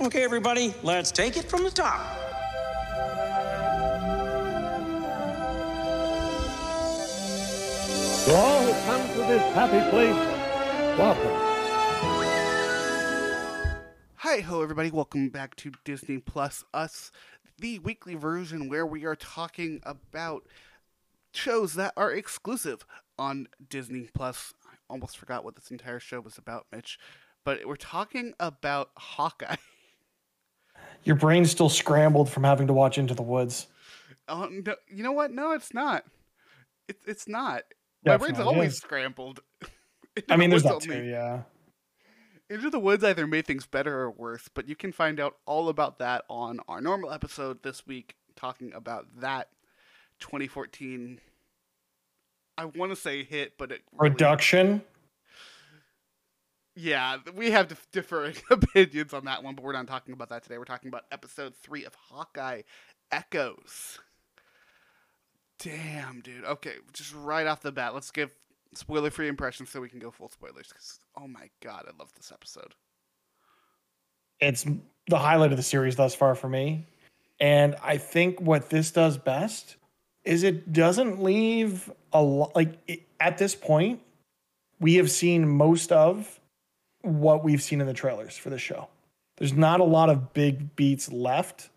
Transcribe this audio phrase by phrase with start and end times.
[0.00, 1.98] Okay, everybody, let's take it from the top.
[8.24, 10.14] To all who come to this happy place,
[10.96, 11.32] welcome.
[14.18, 14.92] Hi, hello, everybody.
[14.92, 17.10] Welcome back to Disney Plus Us,
[17.58, 20.46] the weekly version where we are talking about
[21.32, 22.86] shows that are exclusive
[23.18, 24.54] on Disney Plus.
[24.64, 27.00] I almost forgot what this entire show was about, Mitch,
[27.44, 29.56] but we're talking about Hawkeye.
[31.04, 33.66] Your brain's still scrambled from having to watch Into the Woods.
[34.28, 35.30] Oh, no, you know what?
[35.32, 36.04] No, it's not.
[36.88, 37.62] It's it's not.
[38.04, 38.78] My brain's Definitely always is.
[38.78, 39.40] scrambled.
[40.28, 41.42] I mean, there's that too, yeah.
[42.50, 45.68] Into the Woods either made things better or worse, but you can find out all
[45.68, 49.48] about that on our normal episode this week, talking about that
[50.20, 51.20] 2014.
[52.56, 54.82] I want to say hit, but it really- Reduction.
[56.80, 60.44] Yeah, we have dif- differing opinions on that one, but we're not talking about that
[60.44, 60.58] today.
[60.58, 62.62] We're talking about episode three of Hawkeye
[63.10, 63.98] Echoes.
[65.58, 66.44] Damn, dude.
[66.44, 68.30] Okay, just right off the bat, let's give
[68.74, 70.72] spoiler-free impressions so we can go full spoilers.
[70.72, 72.76] Cause, oh my god, I love this episode.
[74.38, 74.64] It's
[75.08, 76.86] the highlight of the series thus far for me.
[77.40, 79.74] And I think what this does best
[80.22, 84.00] is it doesn't leave a lot like it, at this point
[84.78, 86.37] we have seen most of
[87.02, 88.88] what we've seen in the trailers for the show.
[89.36, 91.70] There's not a lot of big beats left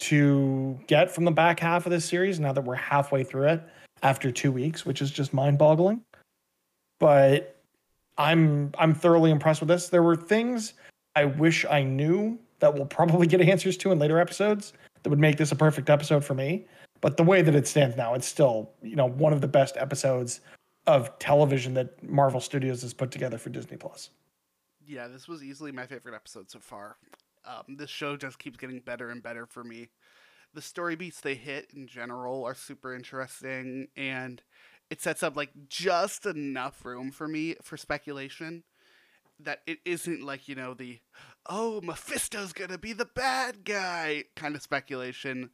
[0.00, 3.62] to get from the back half of this series now that we're halfway through it
[4.02, 6.00] after 2 weeks, which is just mind-boggling.
[7.00, 7.56] But
[8.16, 9.88] I'm I'm thoroughly impressed with this.
[9.88, 10.74] There were things
[11.16, 15.18] I wish I knew that we'll probably get answers to in later episodes that would
[15.18, 16.66] make this a perfect episode for me.
[17.00, 19.76] But the way that it stands now, it's still, you know, one of the best
[19.76, 20.40] episodes
[20.86, 24.10] of television that Marvel Studios has put together for Disney Plus.
[24.86, 26.96] Yeah, this was easily my favorite episode so far.
[27.46, 29.88] Um, this show just keeps getting better and better for me.
[30.52, 34.42] The story beats they hit in general are super interesting, and
[34.90, 38.64] it sets up like just enough room for me for speculation
[39.40, 41.00] that it isn't like you know the
[41.46, 45.50] oh Mephisto's gonna be the bad guy kind of speculation,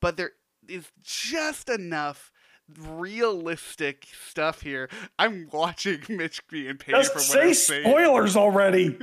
[0.00, 0.32] but there
[0.68, 2.31] is just enough
[2.78, 4.88] realistic stuff here.
[5.18, 7.82] I'm watching Mitch being paid Just for what say I'm saying.
[7.84, 8.98] spoilers already.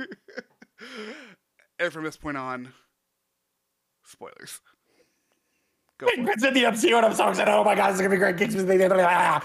[1.78, 2.72] and from this point on,
[4.04, 4.60] spoilers.
[5.98, 7.52] Go it's in the MCU and I'm so excited.
[7.52, 8.38] Oh my god, this is gonna be great.
[8.38, 8.66] Kingsman.
[8.68, 9.40] Yeah,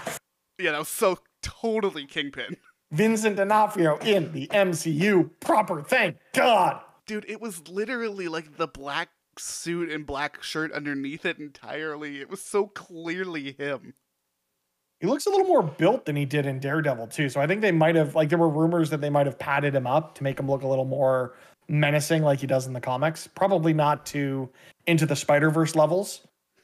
[0.72, 2.56] that was so totally Kingpin.
[2.90, 5.82] Vincent D'Onofrio in the MCU proper.
[5.82, 6.80] Thank God.
[7.06, 12.20] Dude, it was literally like the black suit and black shirt underneath it entirely.
[12.20, 13.94] It was so clearly him.
[15.00, 17.28] He looks a little more built than he did in Daredevil too.
[17.28, 19.74] So I think they might have like there were rumors that they might have padded
[19.74, 21.34] him up to make him look a little more
[21.68, 23.26] menacing like he does in the comics.
[23.26, 24.48] Probably not to
[24.86, 26.22] into the Spider-Verse levels,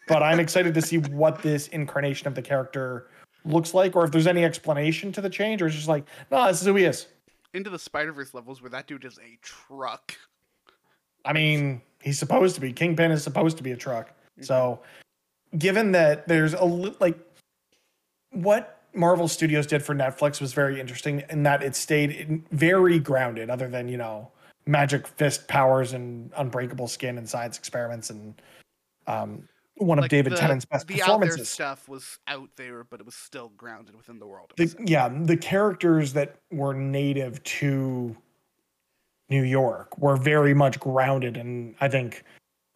[0.08, 3.08] but I'm excited to see what this incarnation of the character
[3.44, 6.46] looks like or if there's any explanation to the change or it's just like, no,
[6.46, 7.08] this is who he is.
[7.54, 10.16] Into the Spider Verse levels where that dude is a truck.
[11.24, 12.72] I mean, he's supposed to be.
[12.72, 14.08] Kingpin is supposed to be a truck.
[14.08, 14.44] Mm-hmm.
[14.44, 14.80] So,
[15.58, 17.18] given that there's a li- like
[18.32, 22.98] what Marvel Studios did for Netflix was very interesting in that it stayed in very
[22.98, 24.30] grounded, other than you know
[24.66, 28.34] magic fist powers and unbreakable skin and science experiments and
[29.06, 32.84] um, one of Like, David the, Tennant's best the out there stuff was out there,
[32.84, 34.52] but it was still grounded within the world.
[34.56, 38.16] The, yeah, the characters that were native to
[39.28, 42.22] New York were very much grounded, and I think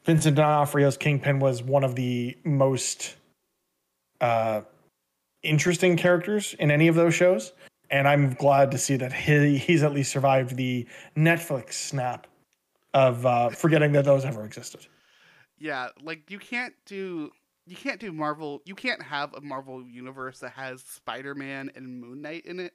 [0.04, 3.16] Vincent D'Onofrio's Kingpin was one of the most
[4.20, 4.62] uh,
[5.46, 7.52] interesting characters in any of those shows.
[7.90, 10.86] And I'm glad to see that he, he's at least survived the
[11.16, 12.26] Netflix snap
[12.92, 14.86] of uh, forgetting that those ever existed.
[15.58, 17.30] Yeah, like you can't do
[17.66, 22.22] you can't do Marvel you can't have a Marvel universe that has Spider-Man and Moon
[22.22, 22.74] Knight in it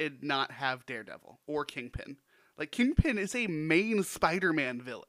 [0.00, 2.16] and not have Daredevil or Kingpin.
[2.58, 5.04] Like Kingpin is a main Spider-Man villain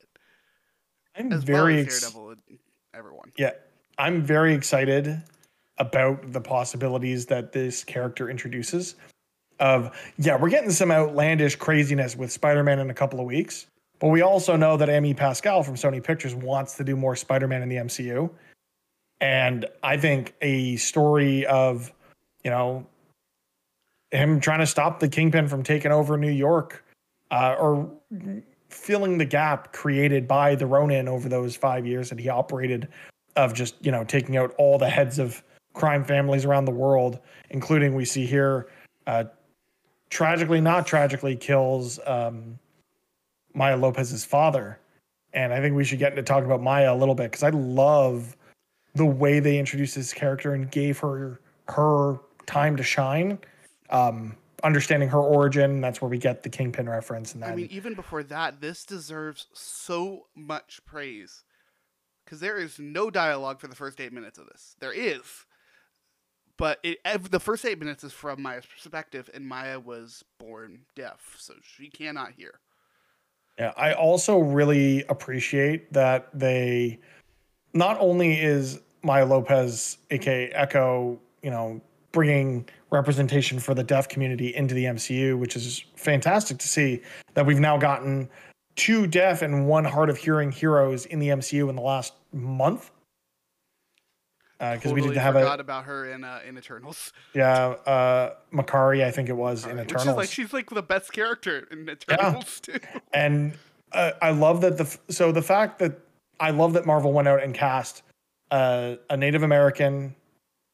[1.15, 2.59] I'm as very well as ex- Daredevil and
[2.93, 3.31] everyone.
[3.37, 3.51] Yeah,
[3.97, 5.21] I'm very excited
[5.79, 8.95] about the possibilities that this character introduces.
[9.59, 13.67] Of yeah, we're getting some outlandish craziness with Spider-Man in a couple of weeks,
[13.99, 17.61] but we also know that Amy Pascal from Sony Pictures wants to do more Spider-Man
[17.61, 18.29] in the MCU,
[19.19, 21.91] and I think a story of
[22.45, 22.85] you know
[24.11, 26.85] him trying to stop the Kingpin from taking over New York,
[27.31, 27.91] uh, or
[28.69, 32.87] filling the gap created by the Ronin over those five years that he operated
[33.35, 35.43] of just you know taking out all the heads of
[35.73, 37.19] crime families around the world,
[37.49, 38.67] including we see here,
[39.07, 39.25] uh,
[40.09, 42.57] tragically not tragically kills um,
[43.53, 44.79] Maya Lopez's father.
[45.33, 47.49] And I think we should get into talking about Maya a little bit because I
[47.49, 48.35] love
[48.95, 52.17] the way they introduced this character and gave her her
[52.47, 53.37] time to shine.
[53.91, 57.33] Um, understanding her origin, that's where we get the Kingpin reference.
[57.33, 61.43] And then I mean, even before that, this deserves so much praise
[62.25, 64.75] because there is no dialogue for the first eight minutes of this.
[64.79, 65.21] There is,
[66.59, 66.99] but it,
[67.31, 71.89] the first eight minutes is from Maya's perspective, and Maya was born deaf, so she
[71.89, 72.59] cannot hear.
[73.57, 76.99] Yeah, I also really appreciate that they
[77.73, 84.53] not only is Maya Lopez, aka Echo, you know, bringing representation for the deaf community
[84.55, 87.01] into the MCU, which is fantastic to see
[87.35, 88.29] that we've now gotten
[88.75, 92.91] two deaf and one hard of hearing heroes in the MCU in the last month.
[94.59, 97.13] Because Totally we didn't have forgot a about her in uh, in Eternals.
[97.33, 100.17] yeah, uh Makkari, I think it was in Which Eternals.
[100.17, 102.77] like she's like the best character in Eternals too.
[103.13, 103.53] and
[103.93, 105.99] uh, I love that the so the fact that
[106.41, 108.03] I love that Marvel went out and cast
[108.51, 110.13] uh, a Native American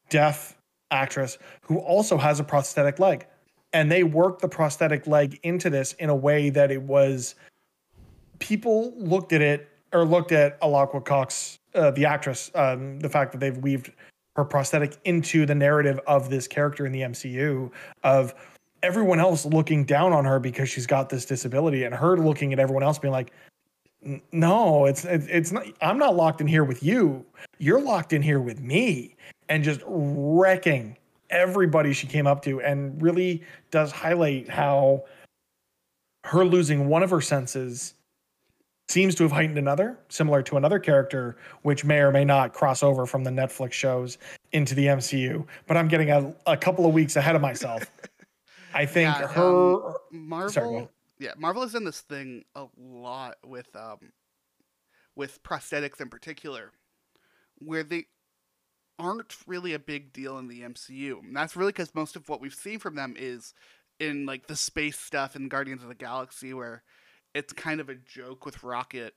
[0.09, 0.57] deaf
[0.89, 3.27] actress who also has a prosthetic leg,
[3.71, 7.35] and they worked the prosthetic leg into this in a way that it was
[8.39, 13.31] people looked at it or looked at Alaqua Cox, uh, the actress, um, the fact
[13.31, 13.91] that they've weaved
[14.35, 17.71] her prosthetic into the narrative of this character in the MCU
[18.03, 18.35] of
[18.83, 22.59] everyone else looking down on her because she's got this disability and her looking at
[22.59, 23.31] everyone else being like
[24.31, 27.25] no it's it's not i'm not locked in here with you.
[27.57, 29.15] You're locked in here with me.
[29.49, 30.97] And just wrecking
[31.29, 35.05] everybody she came up to and really does highlight how
[36.23, 37.93] her losing one of her senses
[38.87, 42.83] seems to have heightened another similar to another character which may or may not cross
[42.83, 44.17] over from the netflix shows
[44.51, 47.83] into the mcu but i'm getting a, a couple of weeks ahead of myself.
[48.73, 50.87] I think Yeah, her um, Marvel, Sorry,
[51.19, 54.11] yeah, Marvel has done this thing a lot with um,
[55.15, 56.71] with prosthetics in particular,
[57.59, 58.05] where they
[58.99, 61.19] aren't really a big deal in the MCU.
[61.19, 63.53] And that's really because most of what we've seen from them is
[63.99, 66.83] in like the space stuff in Guardians of the Galaxy, where
[67.35, 69.13] it's kind of a joke with Rocket,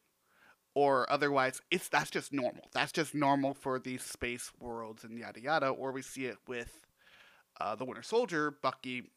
[0.75, 2.65] or otherwise it's that's just normal.
[2.75, 5.69] That's just normal for these space worlds and yada yada.
[5.69, 6.81] Or we see it with
[7.61, 9.11] uh, the Winter Soldier, Bucky,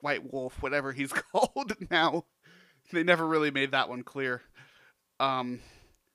[0.00, 2.24] White Wolf, whatever he's called now.
[2.92, 4.42] They never really made that one clear.
[5.20, 5.60] Um,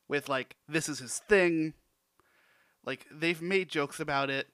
[0.08, 1.74] with like this is his thing.
[2.84, 4.48] Like they've made jokes about it.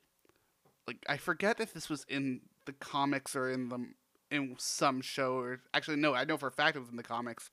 [0.88, 3.88] Like I forget if this was in the comics or in the
[4.30, 7.04] in some show or actually no, I know for a fact it was in the
[7.04, 7.50] comics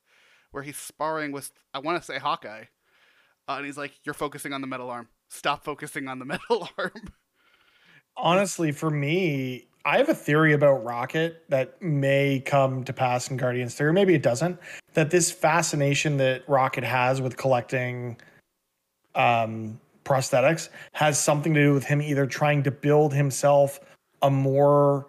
[0.51, 2.65] where he's sparring with I want to say Hawkeye.
[3.49, 5.09] Uh, and he's like, "You're focusing on the metal arm.
[5.31, 6.93] Stop focusing on the metal arm."
[8.19, 13.37] honestly for me i have a theory about rocket that may come to pass in
[13.37, 14.59] guardians 3 or maybe it doesn't
[14.95, 18.17] that this fascination that rocket has with collecting
[19.15, 23.79] um prosthetics has something to do with him either trying to build himself
[24.23, 25.07] a more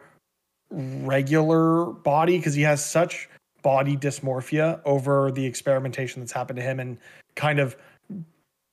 [0.72, 3.28] regular body because he has such
[3.62, 6.98] body dysmorphia over the experimentation that's happened to him and
[7.36, 7.76] kind of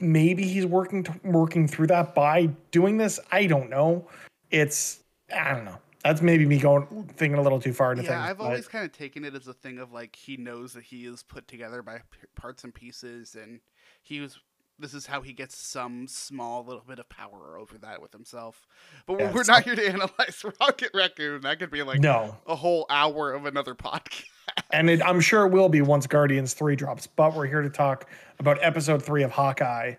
[0.01, 4.07] maybe he's working to, working through that by doing this i don't know
[4.51, 5.01] it's
[5.35, 6.87] i don't know that's maybe me going
[7.17, 8.11] thinking a little too far into things.
[8.11, 10.37] yeah, things I've but- always kind of taken it as a thing of like he
[10.37, 13.59] knows that he is put together by p- parts and pieces, and
[14.03, 14.39] he was.
[14.79, 18.69] This is how he gets some small little bit of power over that with himself.
[19.07, 21.41] But we're not here to analyze Rocket Raccoon.
[21.41, 24.27] That could be like no a whole hour of another podcast.
[24.71, 27.71] And it, i'm sure it will be once guardians 3 drops but we're here to
[27.71, 28.09] talk
[28.39, 29.95] about episode 3 of hawkeye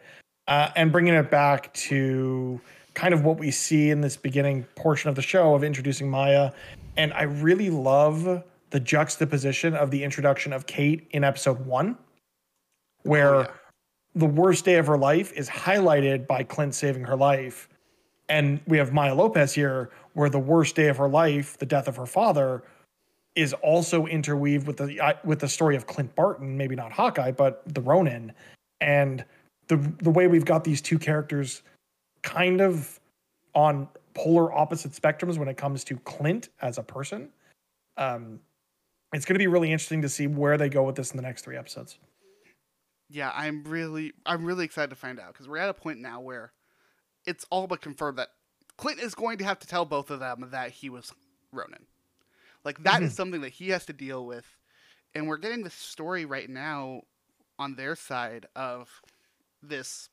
[0.47, 2.59] uh, and bringing it back to
[2.93, 6.51] kind of what we see in this beginning portion of the show of introducing maya
[6.97, 11.97] and i really love the juxtaposition of the introduction of kate in episode 1
[13.03, 13.47] where Oh, yeah.
[14.15, 17.69] the worst day of her life is highlighted by clint saving her life
[18.29, 21.87] and we have maya lopez here where the worst day of her life the death
[21.87, 22.63] of her father
[23.37, 27.61] is also interweaved with the with the story of Clint Barton, maybe not Hawkeye, but
[27.71, 28.33] the Ronin,
[28.81, 29.23] and
[29.67, 31.61] the the way we've got these two characters
[32.23, 32.99] kind of
[33.53, 37.29] on polar opposite spectrums when it comes to Clint as a person.
[37.95, 38.39] Um,
[39.13, 41.23] it's going to be really interesting to see where they go with this in the
[41.23, 41.99] next three episodes.
[43.09, 46.19] yeah, I'm really, I'm really excited to find out because we're at a point now
[46.19, 46.51] where
[47.25, 48.29] it's all but confirmed that
[48.77, 51.13] Clint is going to have to tell both of them that he was
[51.51, 51.85] Ronin.
[52.67, 54.45] Like that is something that he has to deal with,
[55.15, 57.03] and we're getting this story right now
[57.57, 59.01] on their side of
[59.63, 60.09] this.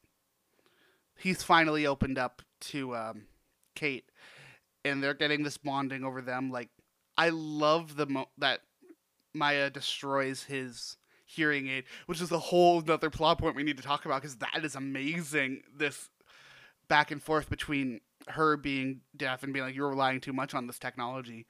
[1.18, 3.22] He's finally opened up to um,
[3.74, 4.04] Kate,
[4.84, 6.52] and they're getting this bonding over them.
[6.52, 6.68] Like
[7.18, 8.60] I love the mo- that
[9.34, 10.96] Maya destroys his
[11.26, 14.36] hearing aid, which is a whole other plot point we need to talk about because
[14.36, 15.62] that is amazing.
[15.76, 16.08] This
[16.86, 20.68] back and forth between her being deaf and being like you're relying too much on
[20.68, 21.46] this technology.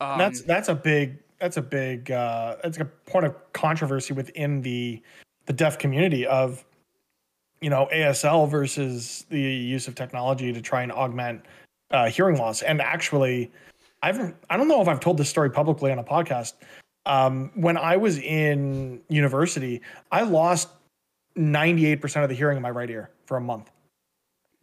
[0.00, 4.62] Um, that's that's a big that's a big uh, that's a point of controversy within
[4.62, 5.02] the
[5.46, 6.64] the deaf community of
[7.60, 11.42] you know ASL versus the use of technology to try and augment
[11.90, 12.62] uh, hearing loss.
[12.62, 13.50] And actually,
[14.02, 16.54] I've I don't know if I've told this story publicly on a podcast.
[17.06, 20.70] Um, when I was in university, I lost
[21.36, 23.70] 98% of the hearing in my right ear for a month.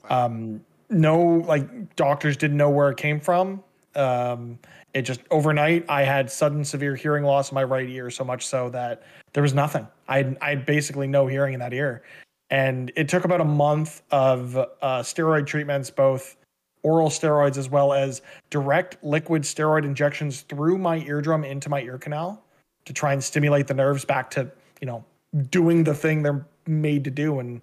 [0.09, 3.63] Um, no, like doctors didn't know where it came from.
[3.95, 4.59] Um,
[4.93, 8.45] it just overnight, I had sudden severe hearing loss in my right ear, so much
[8.45, 9.87] so that there was nothing.
[10.07, 12.03] I had, I had basically no hearing in that ear,
[12.49, 14.67] and it took about a month of uh,
[15.01, 16.35] steroid treatments, both
[16.83, 21.97] oral steroids as well as direct liquid steroid injections through my eardrum into my ear
[21.97, 22.43] canal
[22.85, 25.03] to try and stimulate the nerves back to you know
[25.49, 27.61] doing the thing they're made to do and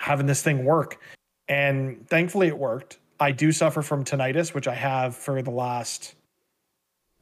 [0.00, 1.00] having this thing work.
[1.48, 2.99] And thankfully, it worked.
[3.20, 6.14] I do suffer from tinnitus, which I have for the last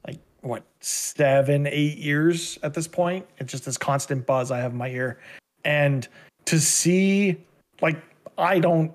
[0.07, 3.27] like what seven, eight years at this point.
[3.37, 5.19] It's just this constant buzz I have in my ear.
[5.65, 6.07] And
[6.45, 7.37] to see
[7.81, 8.01] like
[8.37, 8.93] I don't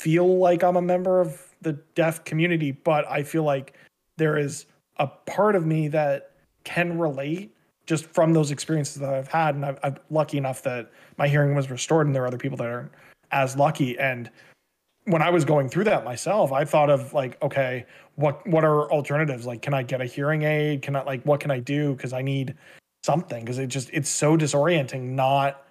[0.00, 3.76] feel like I'm a member of the deaf community, but I feel like
[4.16, 4.64] there is
[4.96, 6.32] a part of me that
[6.64, 7.54] can relate
[7.84, 9.56] just from those experiences that I've had.
[9.56, 12.56] And i am lucky enough that my hearing was restored, and there are other people
[12.58, 12.92] that aren't
[13.30, 13.98] as lucky.
[13.98, 14.30] And
[15.04, 18.90] when I was going through that myself, I thought of like, okay, what what are
[18.92, 19.46] alternatives?
[19.46, 20.82] Like, can I get a hearing aid?
[20.82, 21.94] Can I like what can I do?
[21.94, 22.54] Because I need
[23.02, 23.44] something.
[23.44, 25.64] Because it just it's so disorienting not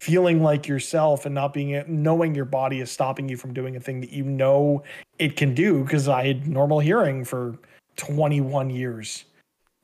[0.00, 3.80] feeling like yourself and not being knowing your body is stopping you from doing a
[3.80, 4.82] thing that you know
[5.18, 5.82] it can do.
[5.82, 7.58] Because I had normal hearing for
[7.96, 9.24] 21 years.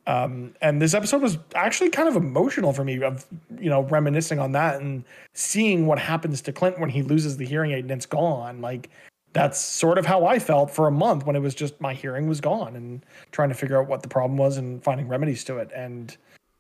[0.07, 3.25] Um, and this episode was actually kind of emotional for me of
[3.59, 7.47] you know reminiscing on that and seeing what happens to Clint when he loses the
[7.47, 8.61] hearing aid and it's gone.
[8.61, 8.91] Like
[9.33, 12.29] that's sort of how I felt for a month when it was just my hearing
[12.29, 15.57] was gone and trying to figure out what the problem was and finding remedies to
[15.57, 15.71] it.
[15.75, 16.17] And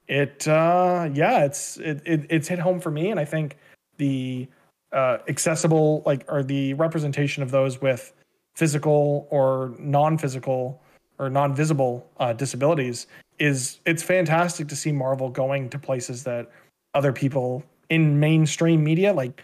[0.09, 3.59] it uh yeah, it's it, it it's hit home for me and I think
[3.99, 4.49] the
[4.93, 8.15] uh accessible like or the representation of those with
[8.55, 10.81] physical or non-physical
[11.19, 13.07] or non-visible uh, disabilities
[13.39, 16.51] is it's fantastic to see Marvel going to places that
[16.95, 19.43] other people in mainstream media like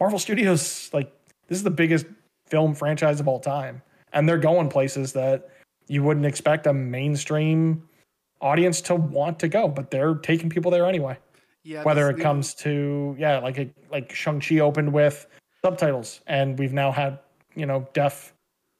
[0.00, 1.12] Marvel Studios like
[1.48, 2.06] this is the biggest
[2.46, 5.50] film franchise of all time and they're going places that
[5.88, 7.82] you wouldn't expect a mainstream
[8.40, 11.16] audience to want to go but they're taking people there anyway.
[11.64, 15.26] Yeah, whether it comes to yeah like a, like Shang-Chi opened with
[15.64, 17.20] subtitles and we've now had,
[17.54, 18.34] you know, deaf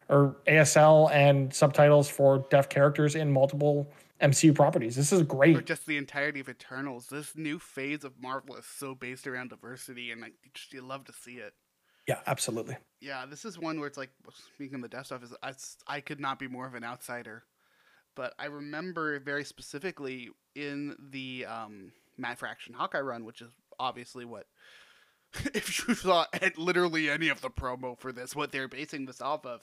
[0.09, 3.89] or ASL and subtitles for deaf characters in multiple
[4.23, 4.95] MCU properties.
[4.95, 5.57] This is great.
[5.57, 7.09] Or just the entirety of Eternals.
[7.09, 11.05] This new phase of Marvel is so based around diversity, and like just, you love
[11.07, 11.55] to see it.
[12.07, 12.76] Yeah, absolutely.
[13.00, 14.11] Yeah, this is one where it's like
[14.55, 15.52] speaking of the deaf stuff is I,
[15.87, 17.45] I could not be more of an outsider,
[18.14, 24.25] but I remember very specifically in the um, Matt Fraction Hawkeye run, which is obviously
[24.25, 24.47] what
[25.55, 26.26] if you saw
[26.57, 29.62] literally any of the promo for this, what they're basing this off of.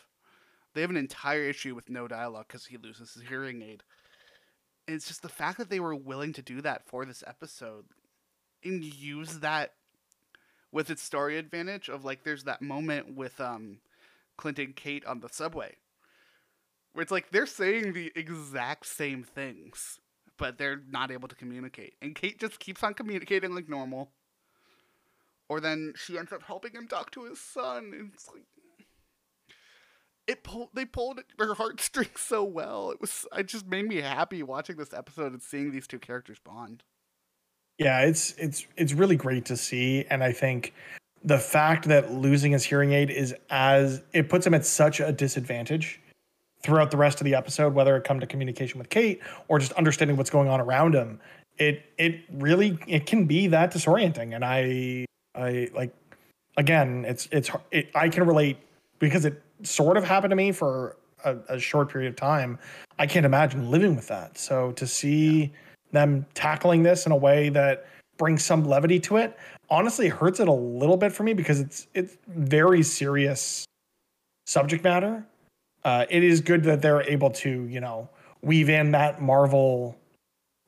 [0.75, 3.83] They have an entire issue with no dialogue because he loses his hearing aid
[4.93, 7.85] it's just the fact that they were willing to do that for this episode
[8.63, 9.73] and use that
[10.71, 13.77] with its story advantage of like there's that moment with um
[14.37, 15.75] Clint and Kate on the subway
[16.93, 19.99] where it's like they're saying the exact same things
[20.39, 21.93] but they're not able to communicate.
[22.01, 24.09] And Kate just keeps on communicating like normal.
[25.49, 27.91] Or then she ends up helping him talk to his son.
[27.93, 28.45] And it's like
[30.29, 32.91] it pulled they pulled her heartstrings so well.
[32.91, 36.37] It was it just made me happy watching this episode and seeing these two characters
[36.43, 36.83] bond.
[37.79, 40.73] Yeah, it's it's it's really great to see, and I think
[41.23, 45.11] the fact that losing his hearing aid is as it puts him at such a
[45.11, 45.99] disadvantage
[46.61, 49.71] throughout the rest of the episode, whether it come to communication with Kate or just
[49.73, 51.19] understanding what's going on around him.
[51.57, 55.93] It it really it can be that disorienting, and I I like
[56.57, 58.57] again, it's it's it, I can relate
[58.99, 62.57] because it sort of happened to me for a, a, short period of time.
[62.97, 64.37] I can't imagine living with that.
[64.37, 65.47] So to see yeah.
[65.91, 67.87] them tackling this in a way that
[68.17, 69.37] brings some levity to it,
[69.69, 73.65] honestly hurts it a little bit for me because it's it's very serious
[74.45, 75.25] subject matter.
[75.83, 78.09] Uh, it is good that they're able to, you know,
[78.41, 79.97] weave in that Marvel,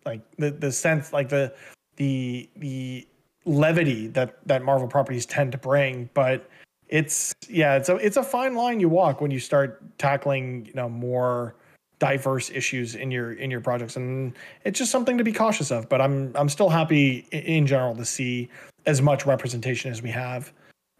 [0.06, 1.54] like the the sense, like the
[1.98, 3.08] the the
[3.46, 6.50] levity that that Marvel properties tend to bring, but
[6.92, 10.74] it's yeah, it's a it's a fine line you walk when you start tackling you
[10.74, 11.56] know more
[12.00, 13.96] diverse issues in your in your projects.
[13.96, 14.34] And
[14.66, 18.06] it's just something to be cautious of but i'm i'm still happy in general to
[18.06, 18.50] see
[18.86, 20.52] as much representation as we have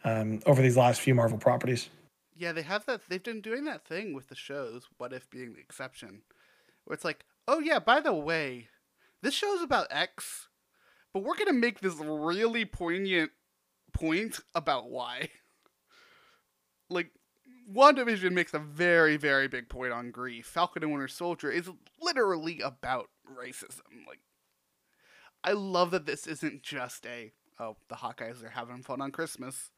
[0.04, 1.90] um, over these last few marvel properties.
[2.36, 5.54] Yeah they have that they've been doing that thing with the shows what if being
[5.54, 6.22] the exception
[6.86, 8.68] where it's like oh yeah by the way
[9.22, 10.48] this show's about x
[11.14, 13.32] but we're gonna make this really poignant
[13.92, 15.30] point about why
[16.92, 17.12] like
[17.74, 20.46] WandaVision makes a very, very big point on grief.
[20.46, 21.70] Falcon and Winter Soldier is
[22.02, 24.06] literally about racism.
[24.08, 24.20] Like,
[25.44, 29.72] I love that this isn't just a oh the Hawkeyes are having fun on Christmas.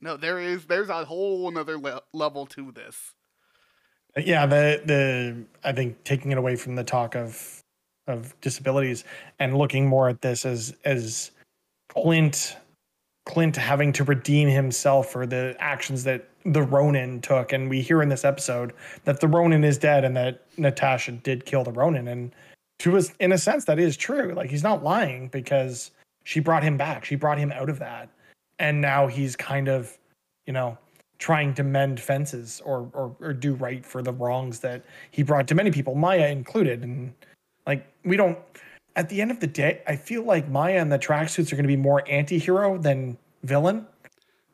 [0.00, 3.12] No, there is there's a whole another le- level to this.
[4.16, 7.62] Yeah, the the I think taking it away from the talk of
[8.06, 9.04] of disabilities
[9.38, 11.30] and looking more at this as as
[11.88, 12.56] Clint
[13.26, 17.52] Clint having to redeem himself for the actions that the Ronin took.
[17.52, 18.72] And we hear in this episode
[19.04, 22.08] that the Ronin is dead and that Natasha did kill the Ronin.
[22.08, 22.34] And
[22.80, 24.34] to us, in a sense, that is true.
[24.34, 25.90] Like he's not lying because
[26.24, 27.04] she brought him back.
[27.04, 28.10] She brought him out of that.
[28.58, 29.96] And now he's kind of,
[30.46, 30.76] you know,
[31.18, 35.48] trying to mend fences or, or, or do right for the wrongs that he brought
[35.48, 36.82] to many people, Maya included.
[36.82, 37.14] And
[37.66, 38.38] like, we don't,
[38.96, 41.64] at the end of the day, I feel like Maya and the tracksuits are going
[41.64, 43.86] to be more anti-hero than villain,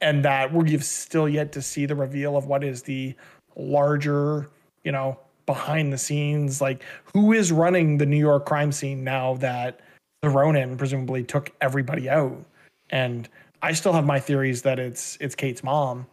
[0.01, 3.15] and that we've still yet to see the reveal of what is the
[3.57, 4.49] larger,
[4.83, 6.83] you know, behind the scenes, like
[7.13, 9.81] who is running the New York crime scene now that
[10.23, 12.45] the Ronin presumably took everybody out.
[12.91, 13.29] And
[13.63, 16.07] I still have my theories that it's it's Kate's mom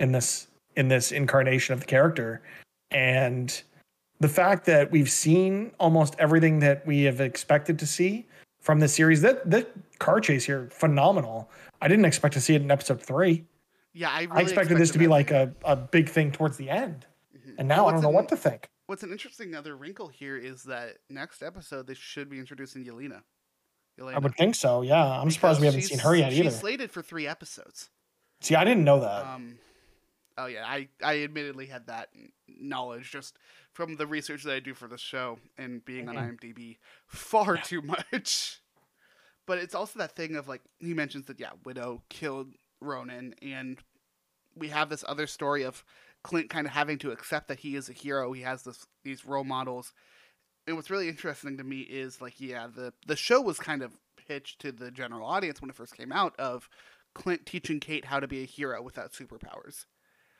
[0.00, 2.42] in this in this incarnation of the character.
[2.90, 3.60] And
[4.20, 8.26] the fact that we've seen almost everything that we have expected to see
[8.60, 9.66] from the series, that the
[9.98, 11.50] car chase here, phenomenal.
[11.80, 13.44] I didn't expect to see it in episode three.
[13.92, 16.68] Yeah, I, really I expected this to be like a, a big thing towards the
[16.68, 17.06] end.
[17.36, 17.52] Mm-hmm.
[17.58, 18.68] And now I don't know an, what to think.
[18.86, 23.22] What's an interesting other wrinkle here is that next episode they should be introducing Yelena.
[23.98, 24.14] Yelena.
[24.14, 25.02] I would think so, yeah.
[25.02, 26.50] I'm because surprised we haven't seen her yet she's either.
[26.50, 27.90] She's slated for three episodes.
[28.40, 29.26] See, I didn't know that.
[29.26, 29.58] Um,
[30.36, 32.08] oh yeah, I, I admittedly had that
[32.48, 33.38] knowledge just
[33.76, 36.16] from the research that I do for the show and being mm-hmm.
[36.16, 38.62] on IMDb far too much.
[39.46, 43.78] But it's also that thing of like he mentions that yeah, Widow killed Ronin, and
[44.56, 45.84] we have this other story of
[46.24, 48.32] Clint kind of having to accept that he is a hero.
[48.32, 49.92] He has this these role models.
[50.66, 53.92] And what's really interesting to me is like yeah, the the show was kind of
[54.26, 56.70] pitched to the general audience when it first came out of
[57.14, 59.84] Clint teaching Kate how to be a hero without superpowers.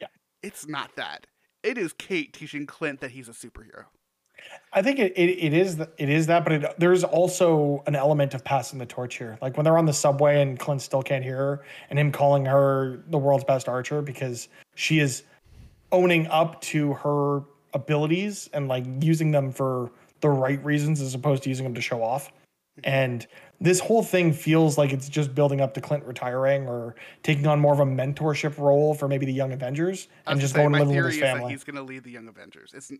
[0.00, 0.08] Yeah.
[0.42, 1.26] It's not that.
[1.66, 3.86] It is Kate teaching Clint that he's a superhero.
[4.72, 8.34] I think it, it, it is it is that, but it, there's also an element
[8.34, 9.36] of passing the torch here.
[9.42, 12.44] Like when they're on the subway and Clint still can't hear her, and him calling
[12.44, 15.24] her the world's best archer because she is
[15.90, 17.42] owning up to her
[17.74, 21.80] abilities and like using them for the right reasons as opposed to using them to
[21.80, 22.30] show off.
[22.84, 23.26] And
[23.60, 27.58] this whole thing feels like it's just building up to Clint retiring or taking on
[27.58, 30.88] more of a mentorship role for maybe the Young Avengers and just going to live
[30.88, 31.52] with his family.
[31.52, 32.72] he's going to lead the Young Avengers.
[32.74, 32.92] It's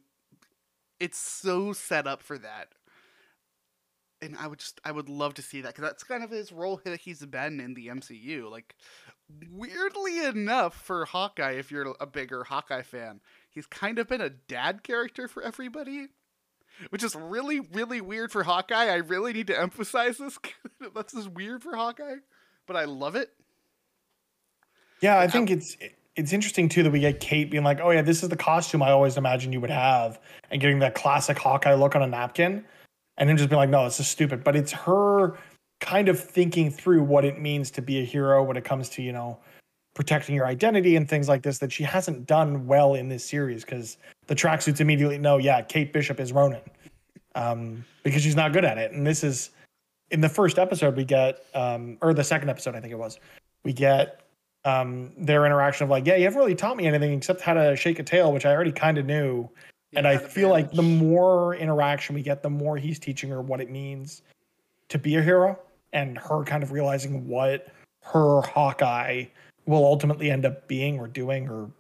[0.99, 2.69] it's so set up for that
[4.23, 6.53] and I would just I would love to see that because that's kind of his
[6.53, 8.51] role that he's been in the MCU.
[8.51, 8.75] Like,
[9.51, 14.31] weirdly enough, for Hawkeye, if you're a bigger Hawkeye fan, he's kind of been a
[14.31, 16.09] dad character for everybody,
[16.91, 18.87] which is really really weird for Hawkeye.
[18.87, 20.39] I really need to emphasize this.
[20.95, 22.17] that's just weird for Hawkeye,
[22.67, 23.31] but I love it.
[25.01, 25.77] Yeah, I think it's
[26.17, 28.83] it's interesting too that we get Kate being like, "Oh yeah, this is the costume
[28.83, 30.19] I always imagined you would have,"
[30.51, 32.65] and getting that classic Hawkeye look on a napkin,
[33.19, 35.39] and then just being like, "No, this is stupid." But it's her
[35.81, 39.03] kind of thinking through what it means to be a hero when it comes to
[39.03, 39.39] you know
[39.95, 43.65] protecting your identity and things like this that she hasn't done well in this series
[43.65, 46.61] because the tracksuits immediately know, yeah, Kate Bishop is Ronin,
[47.35, 48.93] um, because she's not good at it.
[48.93, 49.51] And this is
[50.11, 53.19] in the first episode we get, um, or the second episode I think it was,
[53.65, 54.21] we get
[54.65, 57.77] um, their interaction of like, yeah, you haven't really taught me anything except how to
[57.77, 59.49] shake a tail, which I already kind of knew.
[59.93, 63.41] Yeah, and I feel like the more interaction we get, the more he's teaching her
[63.41, 64.23] what it means
[64.89, 65.59] to be a hero
[65.93, 67.69] and her kind of realizing what
[68.03, 69.25] her Hawkeye
[69.67, 71.71] will ultimately end up being or doing or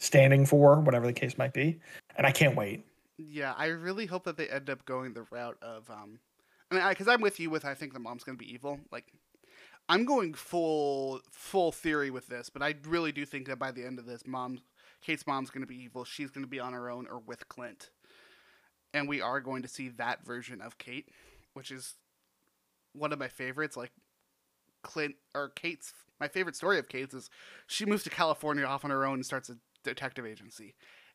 [0.00, 1.78] standing for, whatever the case might be.
[2.16, 2.84] And I can't wait.
[3.16, 6.18] Yeah, I really hope that they end up going the route of, um,
[6.70, 8.80] I mean, because I'm with you with I think the mom's gonna be evil.
[8.90, 9.12] Like
[9.88, 13.84] I'm going full full theory with this, but I really do think that by the
[13.84, 14.60] end of this, mom,
[15.02, 16.04] Kate's mom's to be evil.
[16.04, 17.90] She's to be on her own or with Clint,
[18.94, 21.08] and we are going to see that version of Kate,
[21.54, 21.94] which is
[22.92, 23.76] one of my favorites.
[23.76, 23.90] Like
[24.82, 27.28] Clint or Kate's, my favorite story of Kate's is
[27.66, 30.74] she moves to California off on her own and starts a detective agency,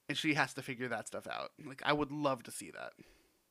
[0.10, 1.51] and she has to figure that stuff out.
[1.65, 2.93] Like I would love to see that.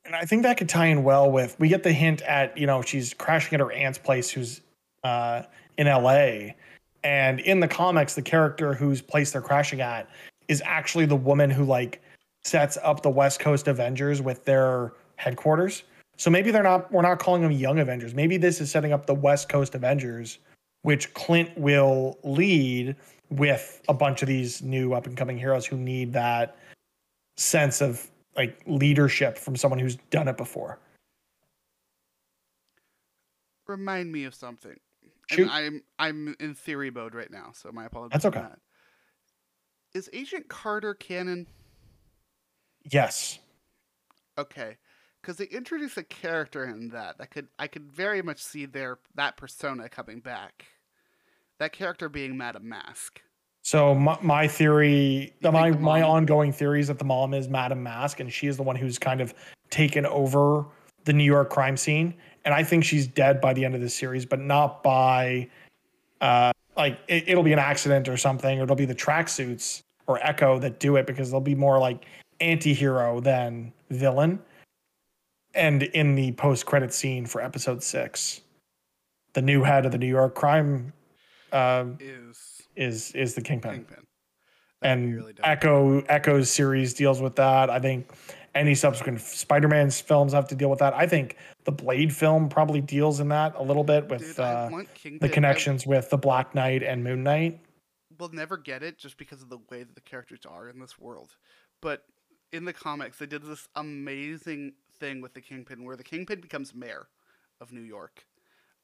[0.04, 2.66] And I think that could tie in well with we get the hint at, you
[2.66, 4.60] know, she's crashing at her aunt's place who's
[5.02, 5.42] uh
[5.78, 6.52] in LA.
[7.02, 10.08] And in the comics, the character whose place they're crashing at
[10.48, 12.02] is actually the woman who like
[12.42, 15.84] sets up the West Coast Avengers with their headquarters.
[16.16, 18.14] So maybe they're not we're not calling them young Avengers.
[18.14, 20.38] Maybe this is setting up the West Coast Avengers,
[20.82, 22.96] which Clint will lead
[23.34, 26.56] with a bunch of these new up and coming heroes who need that
[27.36, 30.78] sense of like leadership from someone who's done it before.
[33.66, 34.78] Remind me of something.
[35.30, 35.42] Shoot.
[35.42, 38.12] And I'm I'm in theory mode right now, so my apologies.
[38.12, 38.40] That's okay.
[38.40, 38.58] that.
[39.94, 41.46] Is Agent Carter canon?
[42.90, 43.38] Yes.
[44.36, 44.76] Okay,
[45.22, 48.98] because they introduced a character in that that could I could very much see their
[49.14, 50.66] that persona coming back.
[51.58, 53.20] That character being Madame Mask.
[53.64, 57.48] So my, my theory, You my the my ongoing theory is that the mom is
[57.48, 59.34] Madame Mask, and she is the one who's kind of
[59.70, 60.66] taken over
[61.04, 62.14] the New York crime scene.
[62.44, 65.48] And I think she's dead by the end of this series, but not by,
[66.20, 70.18] uh, like it, it'll be an accident or something, or it'll be the tracksuits or
[70.22, 72.04] Echo that do it because they'll be more like
[72.40, 74.38] anti-hero than villain.
[75.54, 78.42] And in the post-credit scene for episode six,
[79.32, 80.92] the new head of the New York crime
[81.52, 84.06] uh, Is is is the Kingpin Kingpin.
[84.82, 85.34] And really.
[85.42, 87.70] Echo Echo's series deals with that.
[87.70, 88.10] I think
[88.54, 90.94] any subsequent Spider-Man's films have to deal with that.
[90.94, 94.68] I think the Blade film probably deals in that a little bit with Dude, uh,
[95.20, 97.60] the I connections with the Black Knight and Moon Knight.
[98.18, 100.98] We'll never get it just because of the way that the characters are in this
[100.98, 101.36] world.
[101.82, 102.04] But
[102.52, 106.74] in the comics, they did this amazing thing with the Kingpin where the Kingpin becomes
[106.74, 107.08] mayor
[107.60, 108.24] of New York.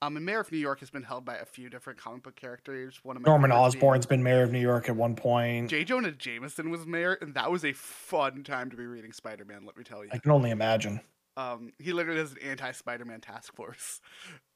[0.02, 2.36] Um, and Mayor of New York has been held by a few different comic book
[2.36, 3.00] characters.
[3.02, 5.68] One of Norman Osborn's been mayor of New York at one point.
[5.68, 5.84] J.
[5.84, 9.66] Jonah Jameson was mayor, and that was a fun time to be reading Spider Man.
[9.66, 10.10] Let me tell you.
[10.12, 11.00] I can only imagine.
[11.36, 14.00] Um, he literally has an anti-Spider-Man task force,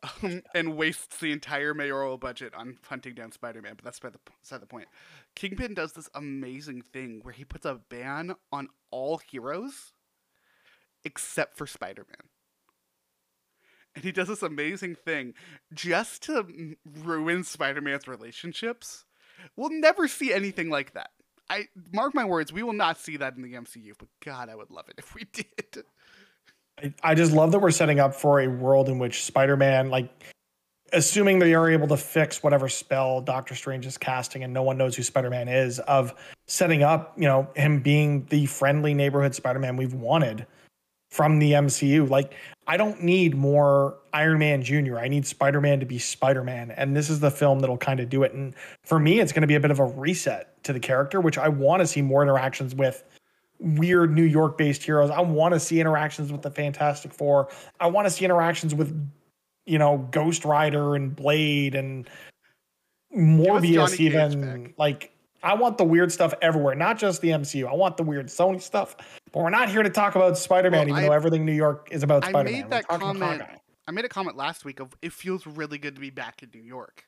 [0.22, 3.74] um, and wastes the entire mayoral budget on hunting down Spider-Man.
[3.76, 4.88] But that's by the beside the point.
[5.34, 9.92] Kingpin does this amazing thing where he puts a ban on all heroes
[11.04, 12.28] except for Spider-Man.
[13.94, 15.34] And he does this amazing thing
[15.72, 19.04] just to ruin Spider-Man's relationships.
[19.56, 21.10] We'll never see anything like that.
[21.48, 23.92] I mark my words, we will not see that in the MCU.
[23.98, 25.84] But God, I would love it if we did.
[27.02, 30.10] I, just love that we're setting up for a world in which Spider-Man, like,
[30.92, 34.76] assuming they are able to fix whatever spell Doctor Strange is casting, and no one
[34.76, 36.14] knows who Spider-Man is, of
[36.48, 40.46] setting up, you know, him being the friendly neighborhood Spider-Man we've wanted
[41.14, 42.10] from the MCU.
[42.10, 42.34] Like,
[42.66, 44.98] I don't need more Iron Man Jr.
[44.98, 48.24] I need Spider-Man to be Spider-Man, and this is the film that'll kind of do
[48.24, 48.32] it.
[48.32, 51.20] And for me, it's going to be a bit of a reset to the character,
[51.20, 53.04] which I want to see more interactions with
[53.60, 55.08] weird New York based heroes.
[55.08, 57.48] I want to see interactions with the Fantastic Four.
[57.78, 58.92] I want to see interactions with,
[59.66, 62.10] you know, Ghost Rider and Blade and
[63.16, 64.74] Morbius, even.
[64.76, 65.12] Like,
[65.44, 67.68] I want the weird stuff everywhere, not just the MCU.
[67.68, 68.96] I want the weird Sony stuff.
[69.32, 71.52] But we're not here to talk about Spider Man, Well, even I- though everything New
[71.52, 72.60] York is about I Spider Man.
[72.62, 73.42] made that comment.
[73.86, 76.48] I made a comment last week of it feels really good to be back in
[76.54, 77.04] New York.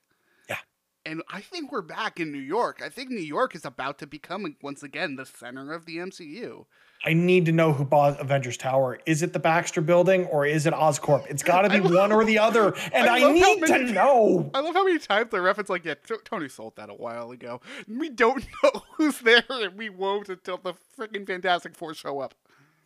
[0.51, 0.59] Yeah.
[1.07, 2.83] And I think we're back in New York.
[2.85, 6.67] I think New York is about to become once again the center of the MCU.
[7.07, 8.99] I need to know who bought Avengers Tower.
[9.07, 11.25] Is it the Baxter Building or is it Oscorp?
[11.29, 14.51] It's got to be love- one or the other, and I I, need to know.
[14.53, 17.61] I love how many times they reference like, yeah, Tony sold that a while ago.
[17.87, 22.35] We don't know who's there, and we won't until the freaking Fantastic Four show up.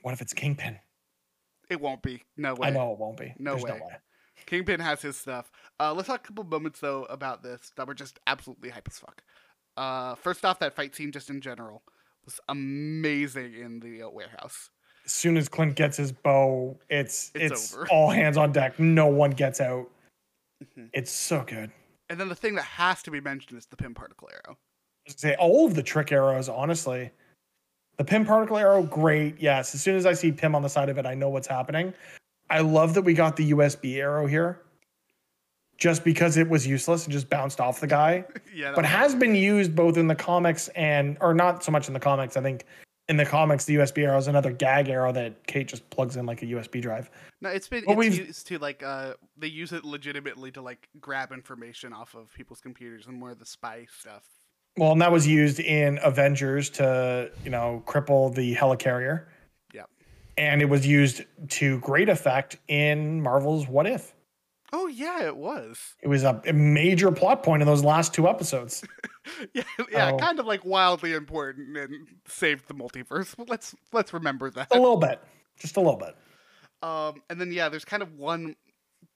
[0.02, 0.78] What if it's Kingpin?
[1.70, 2.22] It won't be.
[2.36, 2.68] No way.
[2.68, 3.32] I know it won't be.
[3.38, 3.62] No way.
[3.70, 3.96] no way.
[4.44, 5.50] Kingpin has his stuff.
[5.78, 8.98] Uh, let's talk a couple moments though about this that were just absolutely hype as
[8.98, 9.22] fuck.
[9.76, 11.82] Uh, first off, that fight scene just in general
[12.24, 14.70] was amazing in the uh, warehouse.
[15.04, 17.88] As soon as Clint gets his bow, it's It's it's, over.
[17.90, 18.78] all hands on deck.
[18.78, 19.88] No one gets out.
[20.62, 20.90] Mhm.
[20.92, 21.70] It's so good.
[22.08, 24.58] And then the thing that has to be mentioned is the Pym particle arrow.
[25.08, 27.10] Say all of the trick arrows, honestly.
[27.96, 29.38] The Pym particle arrow, great.
[29.40, 29.74] Yes.
[29.74, 31.94] As soon as I see Pym on the side of it, I know what's happening.
[32.50, 34.60] I love that we got the USB arrow here.
[35.80, 38.24] Just because it was useless and just bounced off the guy.
[38.54, 41.94] yeah, but has been used both in the comics and or not so much in
[41.94, 42.36] the comics.
[42.36, 42.66] I think
[43.08, 46.26] in the comics, the USB arrow is another gag arrow that Kate just plugs in
[46.26, 47.10] like a USB drive.
[47.40, 50.60] no, it's been but it's we've- used to like uh they use it legitimately to
[50.62, 54.22] like grab information off of people's computers and more of the spy stuff.
[54.76, 59.24] Well, and that was used in Avengers to, you know, cripple the helicarrier.
[59.74, 59.88] Yep.
[60.38, 64.14] And it was used to great effect in Marvel's What If.
[64.72, 65.78] Oh yeah, it was.
[66.02, 68.84] It was a, a major plot point in those last two episodes.
[69.54, 70.16] Yeah, yeah, Oh.
[70.18, 73.36] kind of like wildly important and saved the multiverse.
[73.36, 74.68] But let's let's remember that.
[74.70, 75.20] A little bit,
[75.58, 76.16] just a little bit.
[76.82, 78.56] Um, and then yeah, there's kind of one,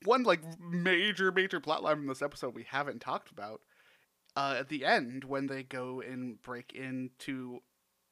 [0.04, 3.60] one like major major plot line in this episode we haven't talked about.
[4.36, 7.60] Uh, at the end when they go and break into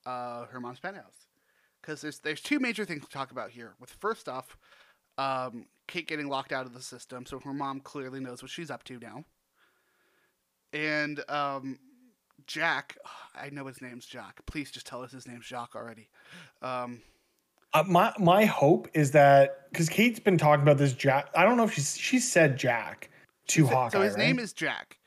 [0.07, 1.27] uh, her mom's penthouse,
[1.83, 3.75] because there's there's two major things to talk about here.
[3.79, 4.57] With first off,
[5.19, 8.71] um, Kate getting locked out of the system, so her mom clearly knows what she's
[8.71, 9.25] up to now.
[10.73, 11.79] And um,
[12.47, 12.97] Jack,
[13.35, 14.41] I know his name's Jack.
[14.47, 16.09] Please just tell us his name's Jacques already.
[16.63, 17.01] Um,
[17.75, 21.29] Uh, my my hope is that because Kate's been talking about this Jack.
[21.35, 23.11] I don't know if she's she said Jack
[23.49, 23.91] to so, Hawkeye.
[23.99, 24.19] so his right?
[24.27, 24.99] name is Jack.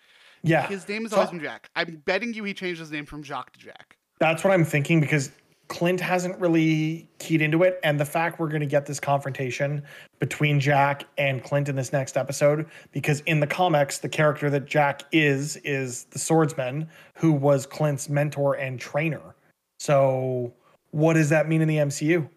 [0.43, 0.67] yeah.
[0.67, 1.69] His name is So- always been Jack.
[1.75, 3.97] I'm betting you he changed his name from Jacques to Jack.
[4.19, 5.31] That's what I'm thinking because
[5.67, 7.79] Clint hasn't really keyed into it.
[7.83, 9.83] And the fact we're going to get this confrontation
[10.19, 14.65] between Jack and Clint in this next episode, because in the comics, the character that
[14.65, 19.35] Jack is, is the swordsman who was Clint's mentor and trainer.
[19.79, 20.53] So,
[20.91, 22.29] what does that mean in the MCU?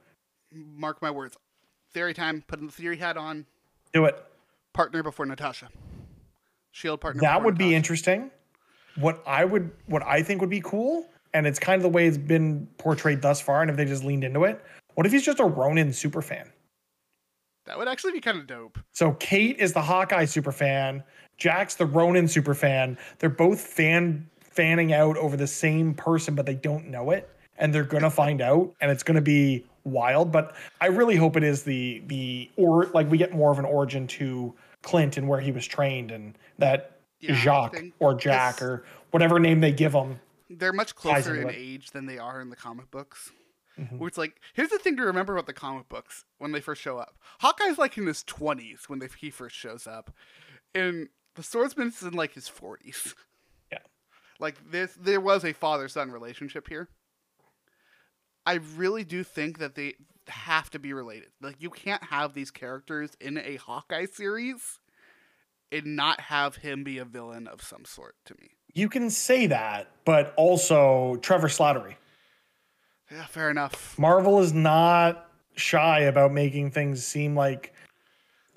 [0.53, 1.37] Mark my words.
[1.93, 2.43] Theory time.
[2.47, 3.47] Putting the theory hat on.
[3.93, 4.25] Do it.
[4.73, 5.69] Partner before Natasha.
[6.73, 7.21] Shield partner.
[7.21, 8.31] That would be interesting.
[8.97, 12.07] What I would, what I think would be cool, and it's kind of the way
[12.07, 14.65] it's been portrayed thus far, and if they just leaned into it,
[14.95, 16.51] what if he's just a Ronin super fan?
[17.67, 18.79] That would actually be kind of dope.
[18.93, 21.03] So Kate is the Hawkeye super fan.
[21.37, 22.97] Jack's the Ronin super fan.
[23.19, 27.73] They're both fan fanning out over the same person, but they don't know it, and
[27.75, 30.33] they're gonna find out, and it's gonna be wild.
[30.33, 33.65] But I really hope it is the the or like we get more of an
[33.67, 38.63] origin to Clint and where he was trained, and that Yeah, Jacques or Jack this-
[38.63, 40.19] or whatever name they give him.
[40.51, 43.33] They're much closer in age than they are in the comic books.
[43.79, 43.99] Mhm.
[43.99, 46.83] Where it's like, here's the thing to remember about the comic books when they first
[46.83, 47.17] show up.
[47.41, 50.13] Hawkeye's like in his 20s when they, he first shows up,
[50.75, 53.15] and the swordsman's in like his 40s.
[53.71, 53.79] Yeah.
[54.41, 56.89] Like this, there was a father-son relationship here.
[58.45, 59.95] I really do think that they
[60.27, 61.29] have to be related.
[61.41, 64.81] Like you can't have these characters in a Hawkeye series
[65.71, 68.58] and not have him be a villain of some sort to me.
[68.75, 71.95] You can say that, but also Trevor Slattery.
[73.11, 73.99] Yeah, fair enough.
[73.99, 77.73] Marvel is not shy about making things seem like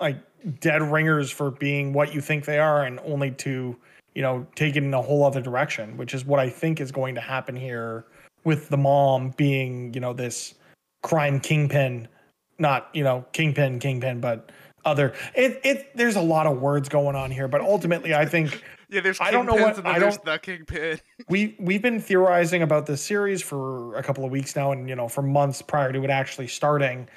[0.00, 0.18] like
[0.60, 3.76] dead ringers for being what you think they are and only to,
[4.14, 6.90] you know, take it in a whole other direction, which is what I think is
[6.90, 8.04] going to happen here
[8.44, 10.54] with the mom being, you know, this
[11.02, 12.08] crime kingpin,
[12.58, 14.50] not, you know, kingpin, kingpin, but
[14.84, 18.62] other it it there's a lot of words going on here, but ultimately I think
[18.92, 21.00] Yeah, there's I don't know kingpins what- and then I there's don't- the kingpin.
[21.28, 24.94] we we've been theorizing about this series for a couple of weeks now and you
[24.94, 27.08] know for months prior to it actually starting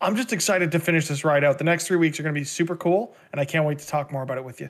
[0.00, 2.40] i'm just excited to finish this ride out the next three weeks are going to
[2.40, 4.68] be super cool and i can't wait to talk more about it with you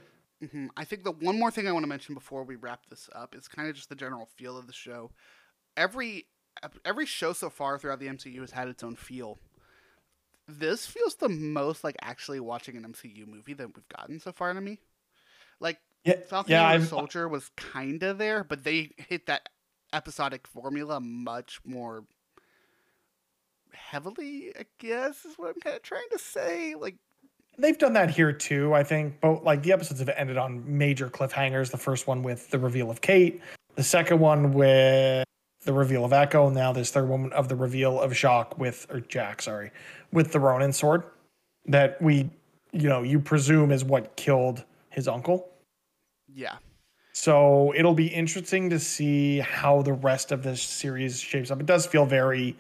[0.51, 3.09] hmm I think the one more thing I want to mention before we wrap this
[3.15, 5.11] up is kind of just the general feel of the show.
[5.77, 6.27] Every
[6.85, 9.39] every show so far throughout the MCU has had its own feel.
[10.49, 14.53] This feels the most like actually watching an MCU movie that we've gotten so far
[14.55, 14.79] to me.
[15.61, 19.49] Like yeah Falcon yeah Winter uh, Soldier was kind of there, but they hit that
[19.93, 22.05] episodic formula much more
[23.73, 24.53] heavily.
[24.59, 26.75] I guess is what I'm kind of trying to say.
[26.75, 26.97] Like
[27.61, 31.09] they've done that here too i think but like the episodes have ended on major
[31.09, 33.41] cliffhangers the first one with the reveal of kate
[33.77, 35.25] the second one with
[35.63, 38.87] the reveal of echo and now this third one of the reveal of jacques with
[38.91, 39.71] or jack sorry
[40.13, 41.05] with the ronin sword
[41.67, 42.31] that we
[42.73, 45.49] you know you presume is what killed his uncle
[46.35, 46.57] yeah,
[47.13, 51.61] So it'll be interesting to see how the rest of this series shapes up.
[51.61, 52.57] It does feel very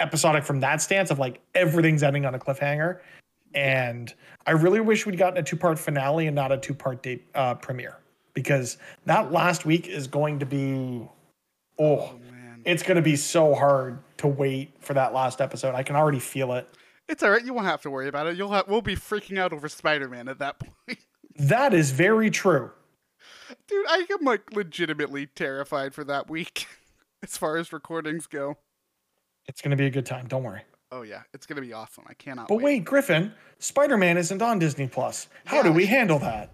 [0.00, 3.00] episodic from that stance of like everything's ending on a cliffhanger.
[3.54, 4.12] And
[4.46, 7.24] I really wish we'd gotten a two part finale and not a two part date
[7.34, 7.98] uh, premiere
[8.34, 11.08] because that last week is going to be,
[11.78, 12.62] oh, oh man.
[12.64, 15.74] it's going to be so hard to wait for that last episode.
[15.74, 16.68] I can already feel it.
[17.08, 17.44] It's all right.
[17.44, 18.36] You won't have to worry about it.
[18.36, 20.98] You'll have, we'll be freaking out over Spider Man at that point.
[21.36, 22.70] That is very true.
[23.68, 26.66] Dude, I am like legitimately terrified for that week
[27.22, 28.56] as far as recordings go.
[29.46, 30.26] It's going to be a good time.
[30.26, 30.62] Don't worry.
[30.92, 32.04] Oh yeah, it's gonna be awesome.
[32.06, 32.64] I cannot But wait.
[32.64, 35.26] wait, Griffin, Spider Man isn't on Disney Plus.
[35.44, 36.50] How do we handle that?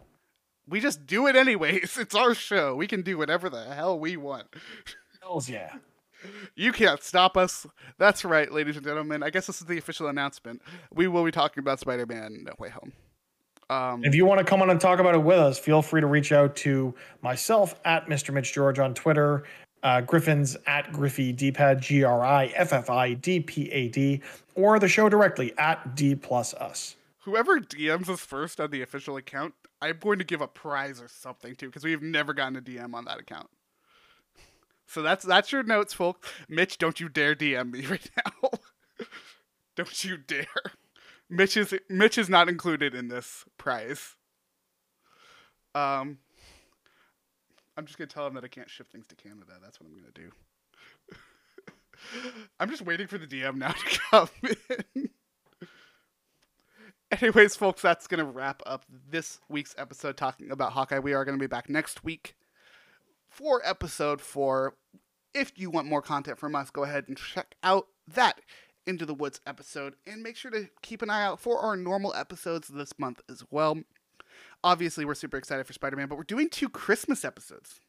[0.66, 1.96] We just do it anyways.
[2.00, 2.74] It's our show.
[2.74, 4.46] We can do whatever the hell we want.
[5.20, 5.74] Hells yeah.
[6.54, 7.66] You can't stop us.
[7.98, 9.22] That's right, ladies and gentlemen.
[9.22, 10.62] I guess this is the official announcement.
[10.92, 12.92] We will be talking about Spider-Man No Way Home.
[13.70, 16.00] Um, If you want to come on and talk about it with us, feel free
[16.00, 18.34] to reach out to myself at Mr.
[18.34, 19.44] Mitch George on Twitter,
[19.84, 24.20] uh, Griffin's at Griffy Dpad, G R I F F I D P A D,
[24.56, 26.96] or the show directly at D plus us.
[27.20, 31.06] whoever DMs us first on the official account, I'm going to give a prize or
[31.08, 33.48] something too, because we've never gotten a DM on that account.
[34.86, 36.28] So that's that's your notes, folks.
[36.48, 38.50] Mitch, don't you dare DM me right now.
[39.76, 40.44] don't you dare.
[41.30, 44.16] Mitch is Mitch is not included in this prize.
[45.74, 46.18] Um,
[47.76, 49.52] I'm just gonna tell him that I can't ship things to Canada.
[49.62, 50.32] That's what I'm gonna do.
[52.60, 54.28] I'm just waiting for the DM now to come
[54.96, 55.08] in.
[57.12, 60.98] Anyways, folks, that's to wrap up this week's episode talking about Hawkeye.
[60.98, 62.36] We are to be back next week
[63.28, 64.74] for episode four.
[65.34, 68.40] If you want more content from us, go ahead and check out that
[68.90, 72.12] Into the Woods episode and make sure to keep an eye out for our normal
[72.12, 73.78] episodes this month as well.
[74.64, 77.80] Obviously, we're super excited for Spider Man, but we're doing two Christmas episodes.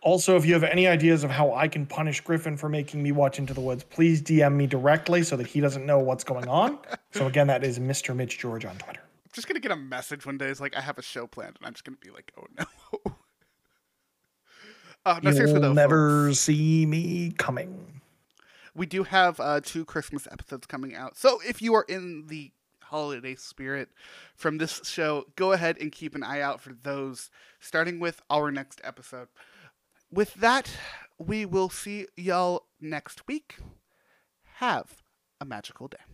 [0.00, 3.12] Also, if you have any ideas of how I can punish Griffin for making me
[3.12, 6.48] watch Into the Woods, please DM me directly so that he doesn't know what's going
[6.48, 6.78] on.
[7.12, 8.16] so again, that is Mr.
[8.16, 9.00] Mitch George on Twitter.
[9.00, 10.46] I'm just gonna get a message one day.
[10.46, 13.12] It's like I have a show planned, and I'm just gonna be like, "Oh no."
[15.06, 18.01] uh, no, You'll though, never folks, see me coming.
[18.74, 21.16] We do have uh, two Christmas episodes coming out.
[21.16, 23.88] So if you are in the holiday spirit
[24.34, 27.30] from this show, go ahead and keep an eye out for those.
[27.60, 29.28] Starting with our next episode.
[30.10, 30.70] With that,
[31.18, 33.56] we will see y'all next week.
[34.56, 35.02] Have
[35.40, 36.11] a magical day.